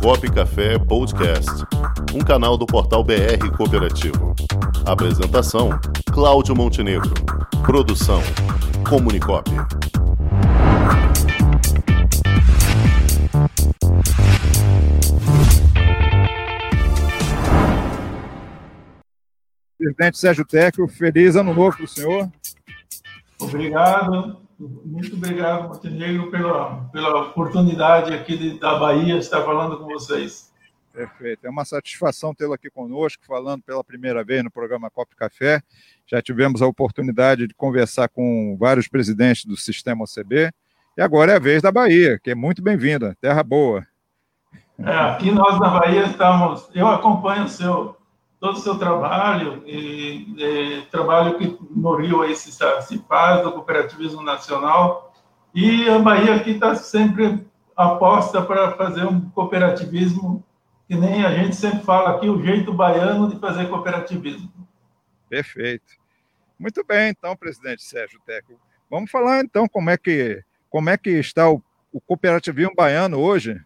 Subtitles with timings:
[0.00, 1.50] Cop Café Podcast,
[2.14, 4.34] um canal do portal BR Cooperativo.
[4.84, 5.70] Apresentação:
[6.12, 7.12] Cláudio Montenegro.
[7.64, 8.20] Produção:
[8.88, 9.50] Comunicop.
[19.78, 22.30] Presidente Sérgio Tecco, feliz ano novo para o senhor.
[23.40, 30.52] Obrigado, muito obrigado, Montenegro, pela, pela oportunidade aqui de, da Bahia estar falando com vocês.
[30.92, 35.60] Perfeito, é uma satisfação tê-lo aqui conosco, falando pela primeira vez no programa Cop Café.
[36.06, 40.50] Já tivemos a oportunidade de conversar com vários presidentes do sistema OCB,
[40.96, 43.86] e agora é a vez da Bahia, que é muito bem-vinda, terra boa.
[44.78, 47.95] É, aqui nós na Bahia estamos, eu acompanho o seu,
[48.40, 53.52] todo o seu trabalho, e, e trabalho que no Rio aí se, se faz, do
[53.52, 55.12] cooperativismo nacional,
[55.54, 60.44] e a Bahia aqui está sempre aposta para fazer um cooperativismo
[60.88, 64.52] que nem a gente sempre fala aqui, o jeito baiano de fazer cooperativismo.
[65.28, 65.94] Perfeito.
[66.58, 68.58] Muito bem, então, presidente Sérgio Teco.
[68.88, 71.60] Vamos falar então como é que, como é que está o,
[71.92, 73.60] o cooperativismo baiano hoje?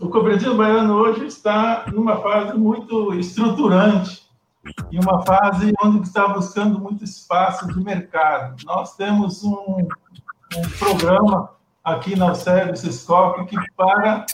[0.00, 4.22] O cooperativo baiano hoje está numa fase muito estruturante
[4.90, 8.56] e uma fase onde está buscando muito espaço de mercado.
[8.64, 9.78] Nós temos um,
[10.56, 11.50] um programa
[11.82, 14.24] aqui na UCEB, Sescop, que para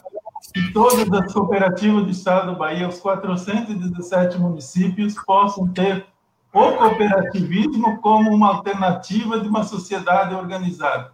[0.53, 6.07] que todas as cooperativas do estado do Bahia, os 417 municípios, possam ter
[6.53, 11.13] o cooperativismo como uma alternativa de uma sociedade organizada.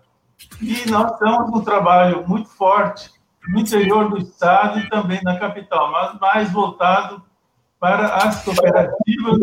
[0.61, 3.11] E nós estamos um trabalho muito forte
[3.49, 7.23] no interior do estado e também na capital, mas mais voltado
[7.79, 9.39] para as cooperativas,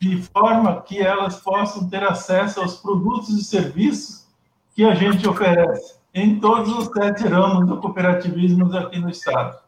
[0.00, 4.26] de forma que elas possam ter acesso aos produtos e serviços
[4.74, 9.58] que a gente oferece em todos os sete ramos do cooperativismo aqui no estado.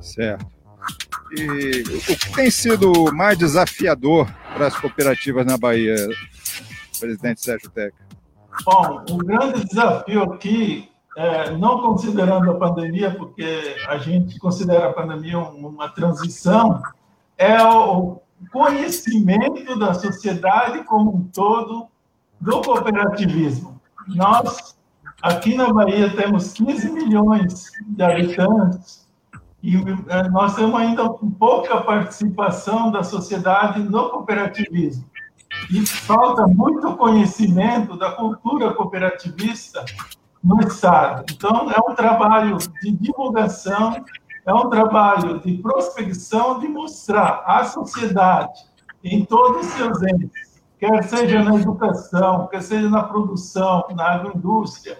[0.00, 0.46] Certo.
[1.32, 5.94] E o que tem sido mais desafiador para as cooperativas na Bahia,
[6.98, 7.96] presidente Sérgio Teca?
[8.64, 14.92] Bom, o grande desafio aqui é, não considerando a pandemia, porque a gente considera a
[14.92, 16.80] pandemia uma transição,
[17.36, 18.20] é o
[18.52, 21.88] conhecimento da sociedade como um todo
[22.40, 23.80] do cooperativismo.
[24.08, 24.76] Nós,
[25.20, 29.08] aqui na Bahia, temos 15 milhões de habitantes
[29.62, 29.76] e
[30.08, 35.04] é, nós temos ainda pouca participação da sociedade no cooperativismo.
[35.70, 39.84] E falta muito conhecimento da cultura cooperativista
[40.42, 41.24] no Estado.
[41.30, 44.04] Então, é um trabalho de divulgação,
[44.46, 48.68] é um trabalho de prospecção, de mostrar à sociedade,
[49.04, 54.98] em todos os seus entes, quer seja na educação, quer seja na produção, na agroindústria,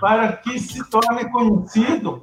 [0.00, 2.22] para que se torne conhecido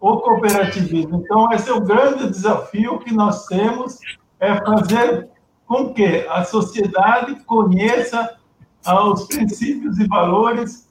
[0.00, 1.22] o cooperativismo.
[1.24, 3.98] Então, esse é o grande desafio que nós temos,
[4.38, 5.30] é fazer
[5.66, 8.36] com que a sociedade conheça
[8.86, 10.83] os princípios e valores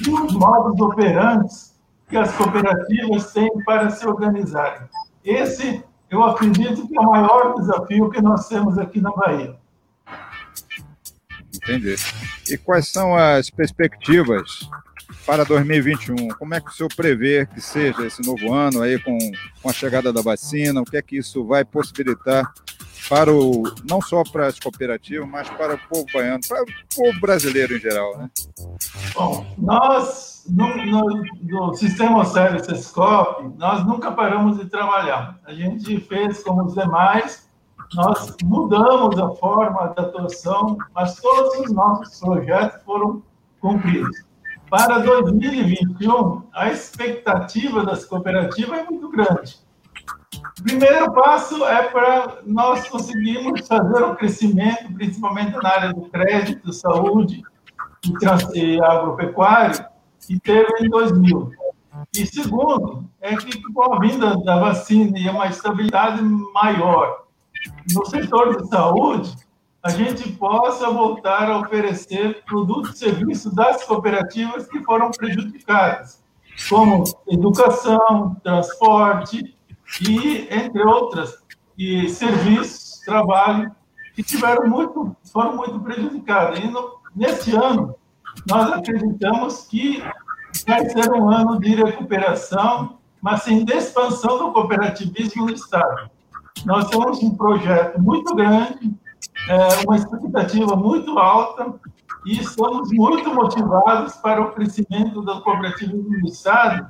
[0.00, 1.74] os modos operantes
[2.08, 4.88] que as cooperativas têm para se organizarem.
[5.24, 9.56] Esse, eu acredito que é o maior desafio que nós temos aqui na Bahia.
[11.54, 11.96] Entendi.
[12.48, 14.68] E quais são as perspectivas
[15.24, 16.28] para 2021?
[16.28, 19.18] Como é que o senhor prevê que seja esse novo ano aí com,
[19.60, 20.80] com a chegada da vacina?
[20.80, 22.52] O que é que isso vai possibilitar
[23.08, 27.20] para o não só para as cooperativas, mas para o povo baiano, para o povo
[27.20, 28.30] brasileiro em geral, né?
[29.14, 35.38] Bom, nós no, no, no sistema Océlio Sescop, nós nunca paramos de trabalhar.
[35.44, 37.48] A gente fez como os demais,
[37.94, 43.22] nós mudamos a forma de atuação, mas todos os nossos projetos foram
[43.60, 44.24] cumpridos.
[44.68, 49.65] Para 2021, a expectativa das cooperativas é muito grande
[50.62, 56.72] primeiro passo é para nós conseguirmos fazer o um crescimento, principalmente na área do crédito,
[56.72, 57.42] saúde
[58.54, 59.84] e agropecuário,
[60.26, 61.50] que teve em 2000.
[62.14, 66.22] E segundo, é que com a vinda da vacina e uma estabilidade
[66.54, 67.26] maior
[67.92, 69.36] no setor de saúde,
[69.82, 76.22] a gente possa voltar a oferecer produtos e serviços das cooperativas que foram prejudicadas,
[76.68, 79.55] como educação, transporte,
[80.00, 81.42] e, entre outras,
[81.78, 83.70] e serviços, trabalho,
[84.14, 86.58] que tiveram muito, foram muito prejudicados.
[86.58, 87.94] E no, nesse ano,
[88.48, 90.02] nós acreditamos que
[90.66, 96.10] vai ser um ano de recuperação, mas sim de expansão do cooperativismo no Estado.
[96.64, 98.94] Nós temos um projeto muito grande,
[99.48, 101.74] é, uma expectativa muito alta,
[102.24, 106.86] e estamos muito motivados para o crescimento do cooperativismo no Estado,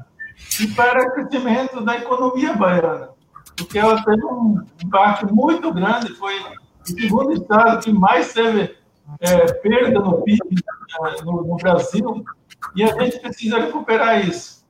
[0.60, 3.10] e para o crescimento da economia baiana,
[3.56, 8.76] porque ela teve um impacto muito grande, foi o segundo estado que mais teve
[9.20, 10.40] é, perda no PIB
[11.24, 12.24] no, no Brasil,
[12.74, 14.64] e a gente precisa recuperar isso.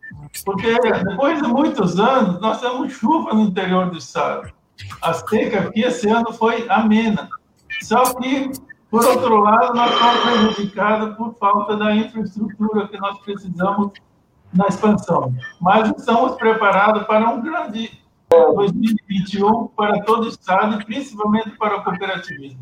[0.44, 4.50] Porque depois de muitos anos, nós temos chuva no interior do estado.
[5.02, 7.28] A seca aqui esse ano foi amena.
[7.82, 8.50] Só que,
[8.90, 13.92] por outro lado, nós estamos prejudicados por falta da infraestrutura que nós precisamos
[14.52, 15.34] na expansão.
[15.60, 17.90] Mas estamos preparados para um grande
[18.28, 22.58] 2021 para todo o Estado e principalmente para o cooperativismo.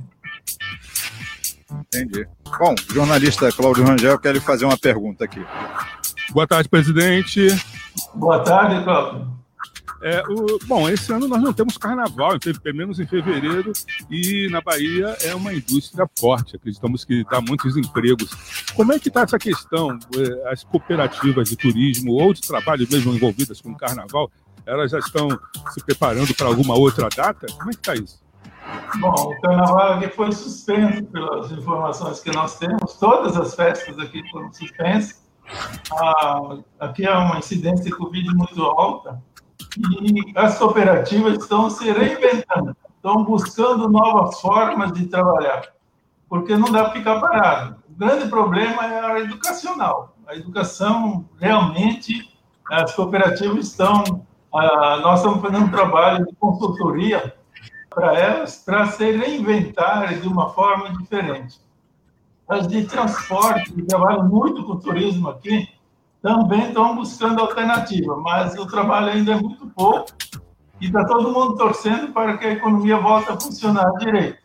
[1.70, 2.26] Entendi.
[2.58, 5.44] Bom, jornalista Cláudio Rangel quer lhe fazer uma pergunta aqui.
[6.30, 7.48] Boa tarde, presidente.
[8.14, 9.43] Boa tarde, Cláudio.
[10.04, 13.72] É, o, bom, esse ano nós não temos carnaval, teve pelo menos em fevereiro,
[14.10, 18.30] e na Bahia é uma indústria forte, acreditamos que dá muitos empregos.
[18.76, 19.98] Como é que está essa questão?
[20.14, 24.30] É, as cooperativas de turismo ou de trabalho mesmo envolvidas com o carnaval,
[24.66, 25.26] elas já estão
[25.72, 27.46] se preparando para alguma outra data?
[27.56, 28.22] Como é que está isso?
[29.00, 34.22] Bom, o carnaval aqui foi suspenso pelas informações que nós temos, todas as festas aqui
[34.30, 35.24] foram suspensas.
[35.92, 39.22] Ah, aqui é uma incidência de Covid muito alta,
[39.76, 45.62] e as cooperativas estão se reinventando, estão buscando novas formas de trabalhar,
[46.28, 47.76] porque não dá para ficar parado.
[47.88, 50.16] O grande problema é a área educacional.
[50.26, 52.34] A educação, realmente,
[52.70, 54.24] as cooperativas estão.
[54.52, 57.34] nós estamos fazendo um trabalho de consultoria
[57.90, 61.60] para elas, para se reinventarem de uma forma diferente.
[62.48, 65.68] As de transporte, que trabalham muito com turismo aqui,
[66.24, 70.06] também estão buscando alternativa, mas o trabalho ainda é muito pouco
[70.80, 74.38] e está todo mundo torcendo para que a economia volte a funcionar direito.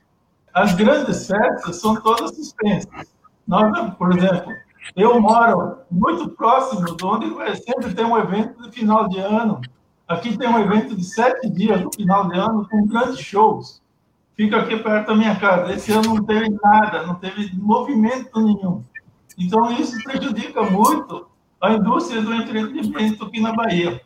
[0.53, 3.15] As grandes festas são todas suspensas.
[3.47, 4.51] Nós, por exemplo,
[4.93, 9.61] eu moro muito próximo de onde sempre tem um evento de final de ano.
[10.05, 13.81] Aqui tem um evento de sete dias no final de ano com grandes shows.
[14.35, 15.71] Fica aqui perto da minha casa.
[15.71, 18.83] Esse ano não teve nada, não teve movimento nenhum.
[19.37, 21.28] Então, isso prejudica muito
[21.61, 24.01] a indústria do entretenimento aqui na Bahia.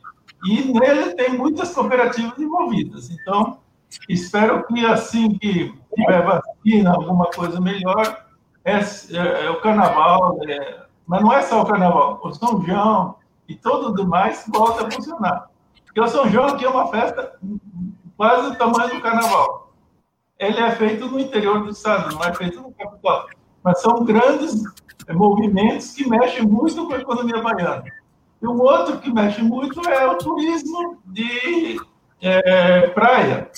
[0.46, 3.10] E nele tem muitas cooperativas envolvidas.
[3.10, 3.60] Então,
[4.10, 8.26] espero que assim que tiver vacina, alguma coisa melhor,
[8.66, 13.16] é, é, é o carnaval, é, mas não é só o carnaval, o São João
[13.48, 15.50] e todo o demais volta a funcionar.
[15.86, 17.34] Porque o São João aqui é uma festa
[18.18, 19.74] quase do tamanho do carnaval.
[20.40, 23.28] Ele é feito no interior do estado, não é feito no capital.
[23.64, 24.64] Mas são grandes
[25.12, 27.84] movimentos que mexem muito com a economia baiana.
[28.42, 31.80] E um outro que mexe muito é o turismo de
[32.22, 33.50] é, praia.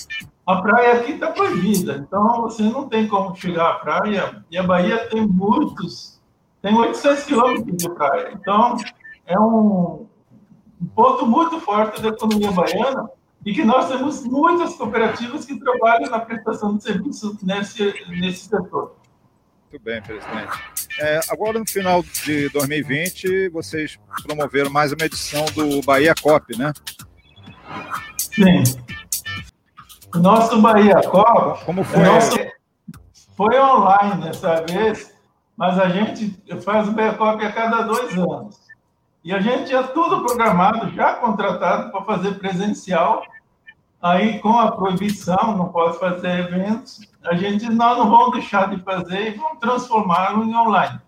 [0.46, 4.44] A praia aqui está proibida, então você não tem como chegar à praia.
[4.48, 6.20] E a Bahia tem muitos,
[6.62, 8.30] tem 800 quilômetros de praia.
[8.32, 8.76] Então,
[9.26, 10.06] é um,
[10.80, 13.10] um ponto muito forte da economia baiana
[13.44, 18.94] e que nós temos muitas cooperativas que trabalham na prestação de serviços nesse, nesse setor.
[19.70, 20.75] Muito bem, presidente.
[20.98, 26.72] É, agora, no final de 2020, vocês promoveram mais uma edição do Bahia Cop, né?
[28.16, 28.62] Sim.
[30.14, 31.64] O nosso Bahia Cop.
[31.66, 32.02] Como foi?
[32.02, 32.38] Nosso,
[33.36, 35.12] foi online dessa vez,
[35.54, 38.58] mas a gente faz o Bahia Cop a cada dois anos.
[39.22, 43.22] E a gente tinha tudo programado, já contratado para fazer presencial.
[44.00, 48.80] Aí, com a proibição, não pode fazer eventos a gente nós não vamos deixar de
[48.82, 51.00] fazer e vamos transformá-lo em online.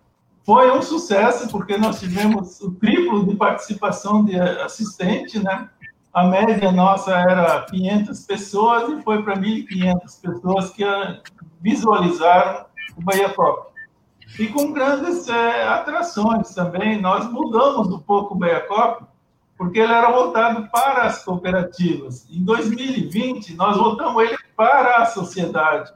[0.44, 5.68] Foi um sucesso, porque nós tivemos o triplo de participação de assistente, né?
[6.12, 10.84] A média nossa era 500 pessoas e foi para 1.500 pessoas que
[11.60, 12.64] visualizaram
[12.96, 13.68] o Bahia Cop.
[14.38, 19.04] E com grandes é, atrações também, nós mudamos um pouco o Bahia Cop,
[19.58, 22.26] porque ele era voltado para as cooperativas.
[22.30, 25.92] Em 2020, nós voltamos ele para a sociedade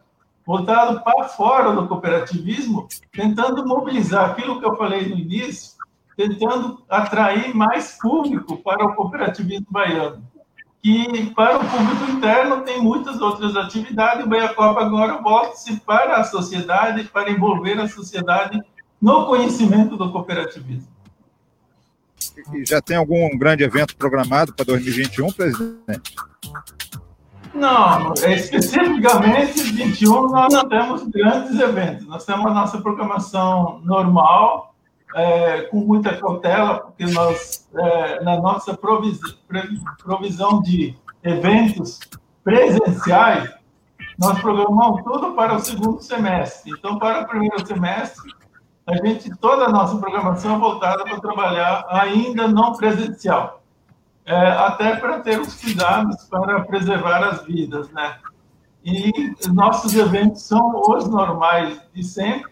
[0.46, 5.74] voltado para fora do cooperativismo, tentando mobilizar aquilo que eu falei no início,
[6.16, 10.22] tentando atrair mais público para o cooperativismo baiano.
[10.84, 16.24] E para o público interno tem muitas outras atividades, o Baiacopa agora volta-se para a
[16.24, 18.60] sociedade, para envolver a sociedade
[19.00, 20.91] no conhecimento do cooperativismo.
[22.52, 26.14] E já tem algum grande evento programado para 2021, presidente?
[27.54, 32.06] Não, especificamente 21 nós não temos grandes eventos.
[32.06, 34.74] Nós temos a nossa programação normal,
[35.14, 39.34] é, com muita cautela, porque nós, é, na nossa provisão,
[40.02, 42.00] provisão de eventos
[42.42, 43.50] presenciais,
[44.18, 46.72] nós programamos tudo para o segundo semestre.
[46.72, 48.32] Então, para o primeiro semestre,
[48.86, 53.62] a gente, toda a nossa programação é voltada para trabalhar ainda não presencial.
[54.24, 58.18] é, até para ter os cuidados para preservar as vidas, né?
[58.84, 62.50] E nossos eventos são os normais de sempre.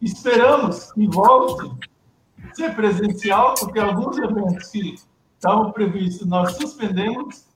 [0.00, 1.70] Esperamos que volte
[2.42, 4.94] a ser presencial, porque alguns eventos que
[5.34, 7.46] estavam previstos nós suspendemos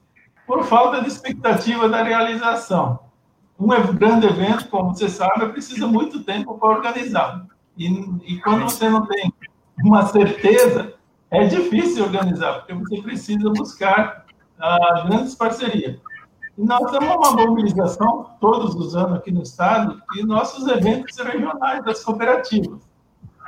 [0.45, 2.99] por falta de expectativa da realização.
[3.59, 7.45] Um grande evento, como você sabe, precisa muito tempo para organizar.
[7.81, 9.33] E, e quando você não tem
[9.83, 10.93] uma certeza,
[11.31, 14.25] é difícil organizar, porque você precisa buscar
[14.59, 15.97] ah, grandes parcerias.
[16.55, 21.83] E nós temos uma mobilização todos os anos aqui no Estado e nossos eventos regionais
[21.83, 22.81] das cooperativas.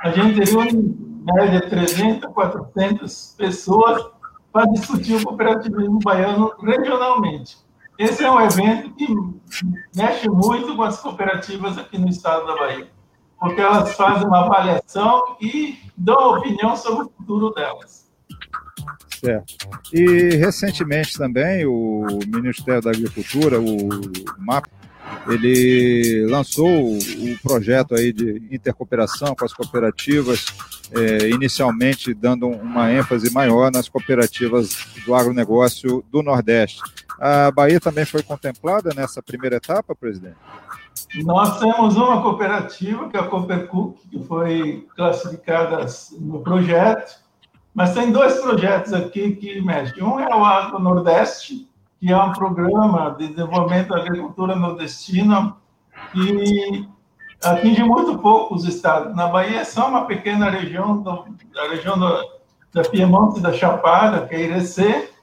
[0.02, 4.04] A gente reúne, em média, 300, 400 pessoas
[4.52, 7.58] para discutir o cooperativismo baiano regionalmente.
[7.96, 9.06] Esse é um evento que
[9.94, 12.88] mexe muito com as cooperativas aqui no estado da Bahia,
[13.38, 18.04] porque elas fazem uma avaliação e dão opinião sobre o futuro delas.
[19.20, 19.54] Certo.
[19.92, 23.88] E recentemente também o Ministério da Agricultura, o
[24.38, 24.66] MAP,
[25.28, 30.46] ele lançou o projeto aí de intercooperação com as cooperativas,
[30.92, 34.76] é, inicialmente dando uma ênfase maior nas cooperativas
[35.06, 36.82] do agronegócio do Nordeste.
[37.26, 40.36] A Bahia também foi contemplada nessa primeira etapa, presidente?
[41.24, 45.86] Nós temos uma cooperativa, que é a Coopercook, que foi classificada
[46.20, 47.18] no projeto,
[47.72, 50.04] mas tem dois projetos aqui que mexem.
[50.04, 51.66] Um é o Agro Nordeste,
[51.98, 55.56] que é um programa de desenvolvimento da agricultura nordestina
[56.12, 56.86] que
[57.42, 59.16] atinge muito pouco os estados.
[59.16, 62.22] Na Bahia é só uma pequena região, do, da região do,
[62.70, 65.14] da Piemonte da Chapada, que é Irecê,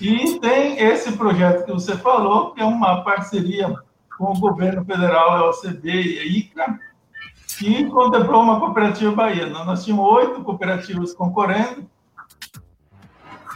[0.00, 3.74] e tem esse projeto que você falou, que é uma parceria
[4.16, 6.80] com o governo federal, a OCB e a ICA,
[7.58, 9.64] que contemplou uma cooperativa baiana.
[9.64, 11.88] Nós tínhamos oito cooperativas concorrendo,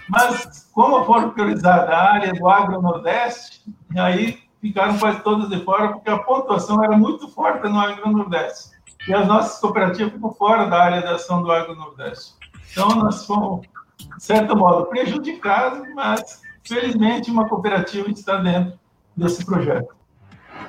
[0.09, 3.65] mas como foram priorizadas a área do agro-nordeste,
[3.97, 8.75] aí ficaram quase todas de fora, porque a pontuação era muito forte no agro-nordeste.
[9.07, 12.35] E as nossas cooperativas ficam fora da área de ação do agro-nordeste.
[12.73, 13.67] Então, nós fomos,
[13.99, 18.79] de certo modo, prejudicados, mas, felizmente, uma cooperativa está dentro
[19.17, 19.95] desse projeto.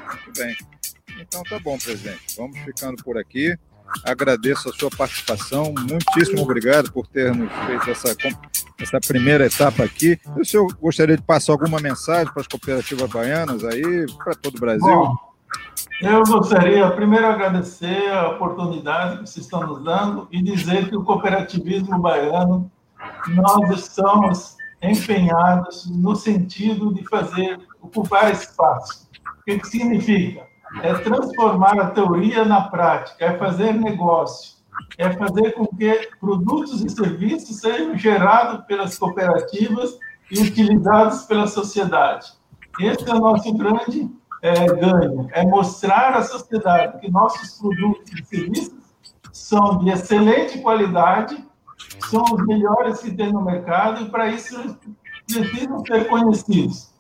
[0.08, 0.56] Muito bem.
[1.20, 2.36] Então tá bom, presidente.
[2.38, 3.58] Vamos ficando por aqui.
[4.04, 5.74] Agradeço a sua participação.
[5.74, 8.16] Muitíssimo obrigado por termos feito essa,
[8.80, 10.20] essa primeira etapa aqui.
[10.36, 14.60] O senhor gostaria de passar alguma mensagem para as cooperativas baianas aí, para todo o
[14.60, 14.88] Brasil?
[14.88, 15.16] Bom,
[16.02, 21.04] eu gostaria, primeiro, agradecer a oportunidade que vocês estão nos dando e dizer que o
[21.04, 22.70] cooperativismo baiano,
[23.28, 29.10] nós estamos empenhados no sentido de fazer, ocupar espaço.
[29.40, 30.46] O que, que significa?
[30.82, 34.56] é transformar a teoria na prática, é fazer negócio,
[34.98, 39.98] é fazer com que produtos e serviços sejam gerados pelas cooperativas
[40.32, 42.34] e utilizados pela sociedade.
[42.80, 44.10] Esse é o nosso grande
[44.42, 48.74] é, ganho, é mostrar à sociedade que nossos produtos e serviços
[49.32, 51.46] são de excelente qualidade,
[52.10, 54.76] são os melhores que tem no mercado e para isso eles
[55.26, 56.94] precisam ser conhecidos.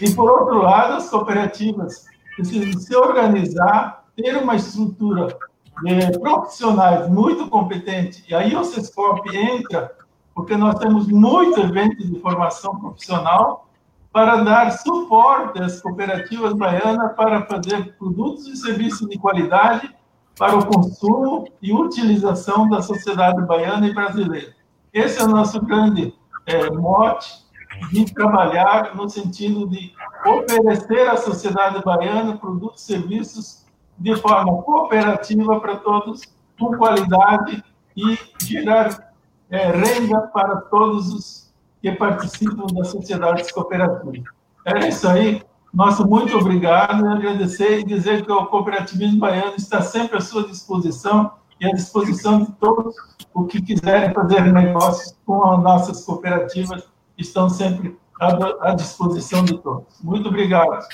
[0.00, 2.04] E por outro lado, as cooperativas
[2.36, 5.36] precisa se organizar, ter uma estrutura
[5.82, 9.92] de profissionais muito competente, e aí o CESCOP entra,
[10.34, 13.68] porque nós temos muitos eventos de formação profissional
[14.12, 19.92] para dar suporte às cooperativas baianas para fazer produtos e serviços de qualidade
[20.38, 24.54] para o consumo e utilização da sociedade baiana e brasileira.
[24.92, 26.14] Esse é o nosso grande
[26.46, 27.44] é, mote
[27.90, 29.92] de trabalhar no sentido de
[30.26, 33.64] oferecer à sociedade baiana produtos e serviços
[33.98, 36.22] de forma cooperativa para todos,
[36.58, 37.62] com qualidade
[37.96, 39.12] e gerar
[39.50, 44.24] é, renda para todos os que participam das sociedades cooperativas.
[44.64, 45.42] É isso aí.
[45.74, 51.32] Nosso muito obrigado, agradecer e dizer que o cooperativismo baiano está sempre à sua disposição
[51.60, 52.94] e à disposição de todos
[53.34, 56.84] o que quiserem fazer negócios com as nossas cooperativas
[57.18, 60.00] estão sempre à disposição de todos.
[60.00, 60.86] Muito obrigado.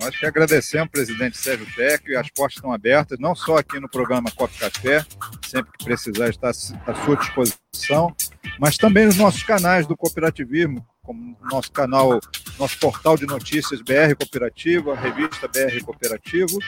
[0.00, 3.88] Nós que agradecemos, presidente Sérgio Tec, e as portas estão abertas, não só aqui no
[3.88, 5.06] programa Copo Café,
[5.46, 8.12] sempre que precisar está à sua disposição,
[8.58, 12.18] mas também nos nossos canais do cooperativismo, como nosso canal,
[12.58, 16.58] nosso portal de notícias BR Cooperativa, revista BR Cooperativo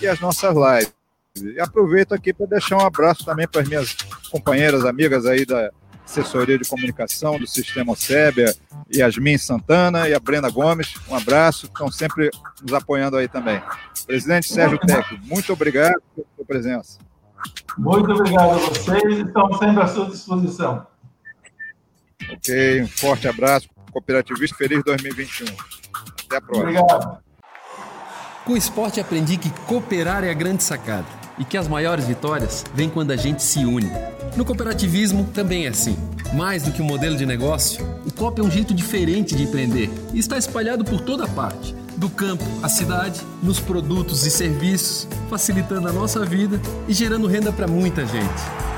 [0.00, 0.92] e as nossas lives.
[1.36, 3.96] E aproveito aqui para deixar um abraço também para as minhas
[4.30, 5.70] companheiras, amigas aí da,
[6.04, 8.44] assessoria de comunicação do Sistema OSEB,
[8.94, 10.94] Yasmin Santana e a Brenda Gomes.
[11.08, 12.30] Um abraço, estão sempre
[12.62, 13.62] nos apoiando aí também.
[14.06, 16.98] Presidente Sérgio Tec, muito obrigado pela sua presença.
[17.78, 20.86] Muito obrigado a vocês, estamos sempre à sua disposição.
[22.30, 25.46] Ok, um forte abraço, cooperativista, feliz 2021.
[26.24, 26.80] Até a próxima.
[26.80, 27.18] Obrigado.
[28.44, 31.06] Com o esporte aprendi que cooperar é a grande sacada
[31.38, 33.90] e que as maiores vitórias vêm quando a gente se une.
[34.36, 35.96] No cooperativismo também é assim.
[36.34, 39.90] Mais do que um modelo de negócio, o COP é um jeito diferente de empreender
[40.12, 45.88] e está espalhado por toda parte do campo à cidade, nos produtos e serviços, facilitando
[45.88, 48.71] a nossa vida e gerando renda para muita gente.